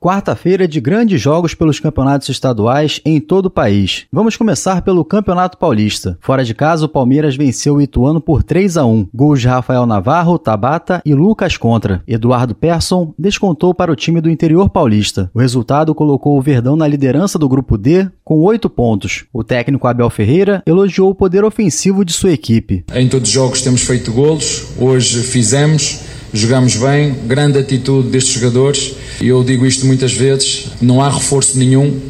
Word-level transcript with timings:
Quarta-feira 0.00 0.66
de 0.66 0.80
grandes 0.80 1.20
jogos 1.20 1.52
pelos 1.52 1.78
campeonatos 1.78 2.30
estaduais 2.30 3.02
em 3.04 3.20
todo 3.20 3.46
o 3.46 3.50
país. 3.50 4.06
Vamos 4.10 4.34
começar 4.34 4.80
pelo 4.80 5.04
Campeonato 5.04 5.58
Paulista. 5.58 6.16
Fora 6.22 6.42
de 6.42 6.54
casa, 6.54 6.86
o 6.86 6.88
Palmeiras 6.88 7.36
venceu 7.36 7.74
o 7.74 7.82
Ituano 7.82 8.18
por 8.18 8.42
3 8.42 8.78
a 8.78 8.86
1. 8.86 9.08
Gols 9.12 9.42
de 9.42 9.48
Rafael 9.48 9.84
Navarro, 9.84 10.38
Tabata 10.38 11.02
e 11.04 11.12
Lucas 11.12 11.58
contra. 11.58 12.02
Eduardo 12.08 12.54
Persson 12.54 13.12
descontou 13.18 13.74
para 13.74 13.92
o 13.92 13.96
time 13.96 14.22
do 14.22 14.30
interior 14.30 14.70
paulista. 14.70 15.30
O 15.34 15.38
resultado 15.38 15.94
colocou 15.94 16.38
o 16.38 16.40
Verdão 16.40 16.76
na 16.76 16.88
liderança 16.88 17.38
do 17.38 17.46
grupo 17.46 17.76
D 17.76 18.08
com 18.24 18.40
8 18.40 18.70
pontos. 18.70 19.26
O 19.30 19.44
técnico 19.44 19.86
Abel 19.86 20.08
Ferreira 20.08 20.62
elogiou 20.64 21.10
o 21.10 21.14
poder 21.14 21.44
ofensivo 21.44 22.06
de 22.06 22.14
sua 22.14 22.32
equipe. 22.32 22.86
Em 22.94 23.06
todos 23.06 23.28
os 23.28 23.34
jogos 23.34 23.60
temos 23.60 23.82
feito 23.82 24.10
golos, 24.12 24.68
hoje 24.78 25.20
fizemos 25.24 26.08
jogamos 26.32 26.76
bem, 26.76 27.14
grande 27.26 27.58
atitude 27.58 28.08
destes 28.08 28.40
jogadores. 28.40 28.94
E 29.20 29.28
eu 29.28 29.44
digo 29.44 29.66
isto 29.66 29.86
muitas 29.86 30.12
vezes: 30.12 30.66
não 30.80 31.02
há 31.02 31.08
reforço 31.08 31.58
nenhum 31.58 32.00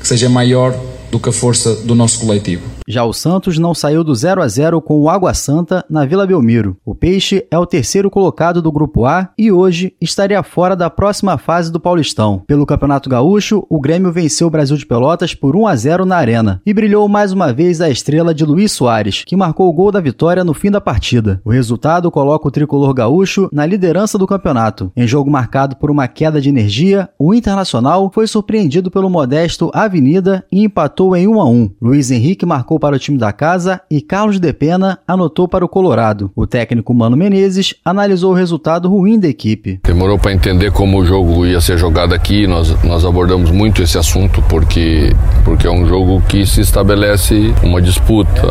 que 0.00 0.06
seja 0.06 0.28
maior 0.28 0.78
do 1.10 1.18
que 1.18 1.28
a 1.28 1.32
força 1.32 1.74
do 1.74 1.94
nosso 1.94 2.20
coletivo. 2.20 2.62
Já 2.88 3.04
o 3.04 3.12
Santos 3.12 3.58
não 3.58 3.74
saiu 3.74 4.02
do 4.02 4.14
0 4.14 4.42
a 4.42 4.48
0 4.48 4.82
com 4.82 5.00
o 5.00 5.08
Água 5.08 5.32
Santa 5.34 5.84
na 5.88 6.04
Vila 6.04 6.26
Belmiro. 6.26 6.76
O 6.84 6.94
Peixe 6.94 7.46
é 7.50 7.58
o 7.58 7.66
terceiro 7.66 8.10
colocado 8.10 8.60
do 8.60 8.72
Grupo 8.72 9.04
A 9.04 9.30
e 9.38 9.52
hoje 9.52 9.94
estaria 10.00 10.42
fora 10.42 10.74
da 10.74 10.90
próxima 10.90 11.38
fase 11.38 11.70
do 11.70 11.78
Paulistão. 11.78 12.42
Pelo 12.46 12.66
Campeonato 12.66 13.08
Gaúcho, 13.08 13.64
o 13.70 13.80
Grêmio 13.80 14.10
venceu 14.10 14.48
o 14.48 14.50
Brasil 14.50 14.76
de 14.76 14.84
Pelotas 14.84 15.34
por 15.34 15.54
1 15.54 15.66
a 15.66 15.76
0 15.76 16.04
na 16.04 16.16
Arena 16.16 16.60
e 16.66 16.74
brilhou 16.74 17.08
mais 17.08 17.32
uma 17.32 17.52
vez 17.52 17.80
a 17.80 17.88
estrela 17.88 18.34
de 18.34 18.44
Luiz 18.44 18.72
Soares, 18.72 19.22
que 19.24 19.36
marcou 19.36 19.68
o 19.68 19.72
gol 19.72 19.92
da 19.92 20.00
vitória 20.00 20.42
no 20.42 20.54
fim 20.54 20.70
da 20.70 20.80
partida. 20.80 21.40
O 21.44 21.50
resultado 21.50 22.10
coloca 22.10 22.48
o 22.48 22.50
tricolor 22.50 22.92
gaúcho 22.92 23.48
na 23.52 23.64
liderança 23.64 24.18
do 24.18 24.26
campeonato. 24.26 24.90
Em 24.96 25.06
jogo 25.06 25.30
marcado 25.30 25.76
por 25.76 25.90
uma 25.90 26.08
queda 26.08 26.40
de 26.40 26.48
energia, 26.48 27.08
o 27.18 27.32
Internacional 27.32 28.10
foi 28.12 28.26
surpreendido 28.26 28.90
pelo 28.90 29.08
modesto 29.08 29.70
Avenida 29.72 30.44
e 30.50 30.64
empatou 30.64 31.16
em 31.16 31.28
1 31.28 31.40
a 31.40 31.48
1. 31.48 31.70
Luiz 31.80 32.10
Henrique 32.10 32.44
marcou 32.44 32.71
marcou 32.72 32.78
para 32.78 32.96
o 32.96 32.98
time 32.98 33.18
da 33.18 33.32
casa 33.32 33.80
e 33.90 34.00
Carlos 34.00 34.38
De 34.38 34.52
Pena 34.52 34.98
anotou 35.06 35.46
para 35.48 35.64
o 35.64 35.68
Colorado. 35.68 36.30
O 36.34 36.46
técnico 36.46 36.94
Mano 36.94 37.16
Menezes 37.16 37.74
analisou 37.84 38.32
o 38.32 38.34
resultado 38.34 38.88
ruim 38.88 39.18
da 39.18 39.28
equipe. 39.28 39.80
Demorou 39.84 40.18
para 40.18 40.32
entender 40.32 40.70
como 40.72 40.98
o 40.98 41.04
jogo 41.04 41.44
ia 41.44 41.60
ser 41.60 41.76
jogado 41.78 42.14
aqui, 42.14 42.46
nós, 42.46 42.82
nós 42.82 43.04
abordamos 43.04 43.50
muito 43.50 43.82
esse 43.82 43.98
assunto 43.98 44.42
porque, 44.48 45.14
porque 45.44 45.66
é 45.66 45.70
um 45.70 45.86
jogo 45.86 46.22
que 46.28 46.46
se 46.46 46.60
estabelece 46.60 47.54
uma 47.62 47.80
disputa, 47.80 48.46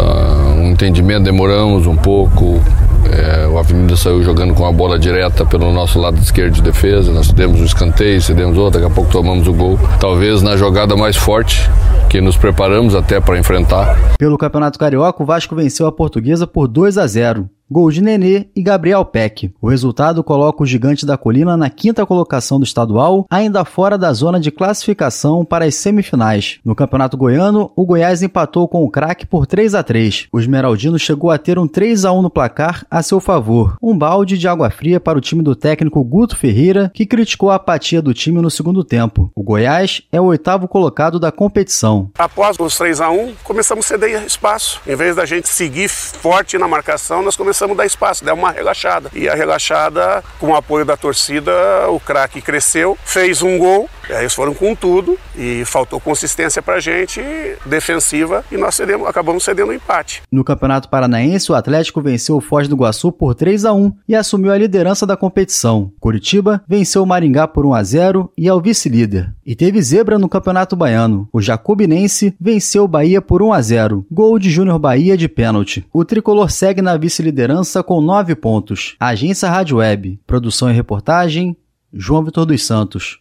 um 0.57 0.71
entendimento, 0.71 1.23
demoramos 1.23 1.87
um 1.87 1.95
pouco, 1.95 2.61
é, 3.09 3.47
o 3.47 3.57
Avenida 3.57 3.95
saiu 3.95 4.23
jogando 4.23 4.53
com 4.53 4.65
a 4.65 4.71
bola 4.71 4.99
direta 4.99 5.45
pelo 5.45 5.71
nosso 5.71 5.99
lado 5.99 6.19
esquerdo 6.19 6.55
de 6.55 6.61
defesa. 6.61 7.11
Nós 7.11 7.31
demos 7.31 7.59
um 7.59 7.65
escanteio, 7.65 8.21
cedemos 8.21 8.57
outro, 8.57 8.79
daqui 8.79 8.91
a 8.91 8.95
pouco 8.95 9.11
tomamos 9.11 9.47
o 9.47 9.53
gol. 9.53 9.79
Talvez 9.99 10.41
na 10.41 10.57
jogada 10.57 10.95
mais 10.95 11.15
forte 11.15 11.69
que 12.09 12.19
nos 12.19 12.37
preparamos 12.37 12.93
até 12.95 13.19
para 13.19 13.37
enfrentar. 13.37 13.97
Pelo 14.17 14.37
Campeonato 14.37 14.77
Carioca, 14.77 15.23
o 15.23 15.25
Vasco 15.25 15.55
venceu 15.55 15.87
a 15.87 15.91
Portuguesa 15.91 16.45
por 16.45 16.67
2 16.67 16.97
a 16.97 17.07
0. 17.07 17.49
Gol 17.71 17.89
de 17.89 18.01
Nenê 18.01 18.47
e 18.53 18.61
Gabriel 18.61 19.05
Peck. 19.05 19.49
O 19.61 19.69
resultado 19.69 20.21
coloca 20.21 20.61
o 20.61 20.65
Gigante 20.65 21.05
da 21.05 21.17
Colina 21.17 21.55
na 21.55 21.69
quinta 21.69 22.05
colocação 22.05 22.59
do 22.59 22.65
estadual, 22.65 23.25
ainda 23.29 23.63
fora 23.63 23.97
da 23.97 24.11
zona 24.11 24.41
de 24.41 24.51
classificação 24.51 25.45
para 25.45 25.63
as 25.63 25.75
semifinais. 25.75 26.59
No 26.65 26.75
Campeonato 26.75 27.15
Goiano, 27.15 27.71
o 27.73 27.85
Goiás 27.85 28.21
empatou 28.21 28.67
com 28.67 28.83
o 28.83 28.91
craque 28.91 29.25
por 29.25 29.47
3 29.47 29.73
a 29.73 29.81
3. 29.81 30.27
O 30.33 30.39
Esmeraldino 30.41 30.99
chegou 30.99 31.31
a 31.31 31.37
ter 31.37 31.57
um 31.57 31.65
3 31.65 32.03
a 32.03 32.11
1 32.11 32.21
no 32.21 32.29
placar 32.29 32.85
a 32.91 33.01
seu 33.01 33.21
favor. 33.21 33.77
Um 33.81 33.97
balde 33.97 34.37
de 34.37 34.49
água 34.49 34.69
fria 34.69 34.99
para 34.99 35.17
o 35.17 35.21
time 35.21 35.41
do 35.41 35.55
técnico 35.55 36.03
Guto 36.03 36.35
Ferreira, 36.35 36.91
que 36.93 37.05
criticou 37.05 37.51
a 37.51 37.55
apatia 37.55 38.01
do 38.01 38.13
time 38.13 38.41
no 38.41 38.51
segundo 38.51 38.83
tempo. 38.83 39.31
O 39.33 39.41
Goiás 39.41 40.01
é 40.11 40.19
o 40.19 40.25
oitavo 40.25 40.67
colocado 40.67 41.21
da 41.21 41.31
competição. 41.31 42.11
Após 42.19 42.59
os 42.59 42.77
3 42.77 42.99
a 42.99 43.09
1, 43.09 43.33
começamos 43.45 43.85
a 43.85 43.87
ceder 43.87 44.25
espaço. 44.25 44.81
Em 44.85 44.95
vez 44.97 45.15
da 45.15 45.25
gente 45.25 45.47
seguir 45.47 45.87
forte 45.87 46.57
na 46.57 46.67
marcação, 46.67 47.21
nós 47.21 47.37
começamos 47.37 47.60
a 47.69 47.75
dar 47.75 47.85
espaço, 47.85 48.23
dar 48.23 48.33
uma 48.33 48.51
relaxada. 48.51 49.09
E 49.13 49.27
a 49.27 49.35
relaxada, 49.35 50.23
com 50.39 50.47
o 50.47 50.55
apoio 50.55 50.85
da 50.85 50.97
torcida, 50.97 51.51
o 51.89 51.99
craque 51.99 52.41
cresceu, 52.41 52.97
fez 53.03 53.41
um 53.41 53.57
gol, 53.57 53.89
eles 54.19 54.33
foram 54.33 54.53
com 54.53 54.75
tudo 54.75 55.17
e 55.35 55.63
faltou 55.65 55.99
consistência 55.99 56.61
pra 56.61 56.79
gente, 56.79 57.21
defensiva, 57.65 58.43
e 58.51 58.57
nós 58.57 58.75
cedemos, 58.75 59.07
acabamos 59.07 59.43
cedendo 59.43 59.69
o 59.69 59.71
um 59.71 59.75
empate. 59.75 60.21
No 60.31 60.43
Campeonato 60.43 60.89
Paranaense, 60.89 61.51
o 61.51 61.55
Atlético 61.55 62.01
venceu 62.01 62.37
o 62.37 62.41
Foz 62.41 62.67
do 62.67 62.75
Iguaçu 62.75 63.11
por 63.11 63.35
3 63.35 63.65
a 63.65 63.73
1 63.73 63.93
e 64.07 64.15
assumiu 64.15 64.51
a 64.51 64.57
liderança 64.57 65.05
da 65.05 65.17
competição. 65.17 65.91
Curitiba 65.99 66.63
venceu 66.67 67.03
o 67.03 67.07
Maringá 67.07 67.47
por 67.47 67.65
1 67.65 67.73
a 67.73 67.83
0 67.83 68.31
e 68.37 68.47
é 68.47 68.53
o 68.53 68.61
vice-líder. 68.61 69.33
E 69.45 69.55
teve 69.55 69.81
zebra 69.81 70.19
no 70.19 70.29
Campeonato 70.29 70.75
Baiano. 70.75 71.27
O 71.33 71.41
Jacobinense 71.41 72.35
venceu 72.39 72.83
o 72.83 72.87
Bahia 72.87 73.21
por 73.21 73.41
1 73.41 73.53
a 73.53 73.61
0, 73.61 74.05
gol 74.11 74.37
de 74.37 74.49
Júnior 74.49 74.79
Bahia 74.79 75.17
de 75.17 75.27
pênalti. 75.27 75.85
O 75.91 76.05
tricolor 76.05 76.51
segue 76.51 76.81
na 76.81 76.97
vice-liderança 76.97 77.31
liderança 77.31 77.81
com 77.81 78.01
nove 78.01 78.35
pontos. 78.35 78.95
Agência 78.99 79.49
Rádio 79.49 79.77
Web. 79.77 80.19
Produção 80.27 80.69
e 80.69 80.73
reportagem, 80.73 81.55
João 81.93 82.23
Vitor 82.23 82.45
dos 82.45 82.65
Santos. 82.65 83.20